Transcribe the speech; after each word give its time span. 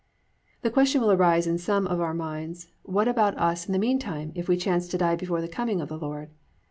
"+ 0.33 0.61
The 0.63 0.71
question 0.71 0.99
will 0.99 1.11
arise 1.11 1.45
in 1.45 1.59
some 1.59 1.85
of 1.85 2.01
our 2.01 2.15
minds, 2.15 2.69
what 2.81 3.07
about 3.07 3.37
us 3.37 3.67
in 3.67 3.71
the 3.71 3.77
meantime 3.77 4.31
if 4.33 4.47
we 4.47 4.57
chance 4.57 4.87
to 4.87 4.97
die 4.97 5.15
before 5.15 5.41
the 5.41 5.47
coming 5.47 5.79
of 5.79 5.89
the 5.89 5.99
Lord? 5.99 6.31